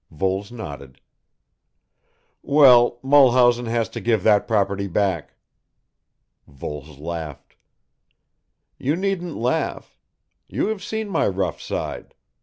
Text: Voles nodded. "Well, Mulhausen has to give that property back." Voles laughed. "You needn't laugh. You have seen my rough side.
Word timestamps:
Voles 0.09 0.51
nodded. 0.51 0.99
"Well, 2.41 2.97
Mulhausen 3.03 3.67
has 3.67 3.87
to 3.89 4.01
give 4.01 4.23
that 4.23 4.47
property 4.47 4.87
back." 4.87 5.35
Voles 6.47 6.97
laughed. 6.97 7.55
"You 8.79 8.95
needn't 8.95 9.37
laugh. 9.37 9.99
You 10.47 10.69
have 10.69 10.83
seen 10.83 11.07
my 11.07 11.27
rough 11.27 11.61
side. 11.61 12.15